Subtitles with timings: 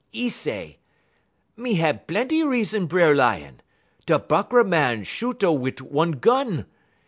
[0.11, 0.79] 'E say:
[1.55, 3.61] "'Me hab plenty reason, B'er Lion.
[4.07, 6.65] Da Buckra Màn shoot a wit' one gun.